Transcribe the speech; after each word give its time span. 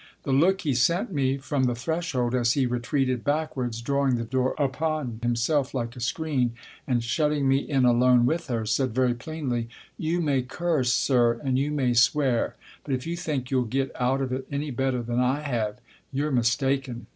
The 0.23 0.33
look 0.33 0.61
he 0.61 0.73
sent 0.73 1.11
me 1.13 1.37
from 1.37 1.65
the 1.65 1.75
threshold 1.75 2.33
as 2.33 2.53
he 2.53 2.65
retreated 2.65 3.23
back 3.23 3.55
wards, 3.55 3.83
drawing 3.83 4.15
the 4.15 4.23
door 4.23 4.55
upon 4.57 5.19
himself 5.21 5.75
like 5.75 5.95
a 5.95 5.99
screen 5.99 6.53
and 6.87 7.03
shutting 7.03 7.47
me 7.47 7.57
in 7.57 7.85
alone 7.85 8.25
with 8.25 8.47
her, 8.47 8.65
said 8.65 8.95
very 8.95 9.13
plainly," 9.13 9.69
You 10.09 10.19
may 10.19 10.41
curse, 10.41 10.91
sir, 10.91 11.33
and 11.43 11.59
you 11.59 11.69
may 11.69 11.93
swear; 11.93 12.55
but 12.83 12.95
if 12.95 13.05
you 13.05 13.15
think 13.15 13.51
you'll 13.51 13.65
get 13.65 13.91
out 13.95 14.21
of 14.21 14.31
it 14.33 14.47
any 14.51 14.71
better 14.71 15.03
than 15.03 15.19
I 15.19 15.41
have 15.41 15.77
you're 16.11 16.31
mis 16.31 16.55
taken." 16.55 17.05